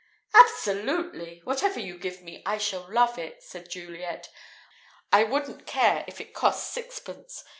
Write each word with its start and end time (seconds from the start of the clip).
"Absolutely! 0.33 1.41
Whatever 1.43 1.79
you 1.79 1.95
give 1.95 2.23
me, 2.23 2.41
I 2.43 2.57
shall 2.57 2.91
love 2.91 3.19
it," 3.19 3.43
said 3.43 3.69
Juliet. 3.69 4.29
"I 5.13 5.23
wouldn't 5.23 5.67
care 5.67 6.03
if 6.07 6.19
it 6.19 6.33
cost 6.33 6.73
sixpence. 6.73 7.43